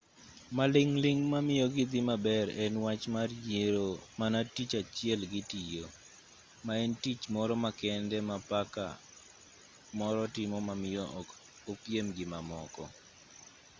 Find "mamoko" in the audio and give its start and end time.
12.33-12.83